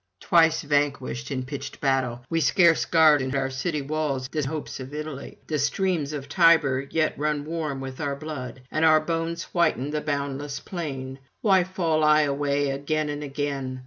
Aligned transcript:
Twice 0.19 0.63
vanquished 0.63 1.29
in 1.29 1.43
pitched 1.43 1.79
battle, 1.79 2.25
we 2.27 2.39
scarce 2.41 2.85
guard 2.85 3.21
in 3.21 3.35
our 3.35 3.51
city 3.51 3.83
walls 3.83 4.27
the 4.29 4.41
hopes 4.41 4.79
of 4.79 4.95
Italy: 4.95 5.37
the 5.45 5.59
streams 5.59 6.11
of 6.11 6.27
Tiber 6.27 6.87
yet 6.89 7.15
run 7.19 7.45
warm 7.45 7.79
with 7.81 8.01
our 8.01 8.15
blood, 8.15 8.63
and 8.71 8.83
our 8.83 8.99
bones 8.99 9.43
whiten 9.53 9.91
the 9.91 10.01
boundless 10.01 10.59
plain. 10.59 11.19
Why 11.41 11.63
fall 11.63 12.03
I 12.03 12.21
away 12.21 12.71
again 12.71 13.09
and 13.09 13.21
again? 13.23 13.79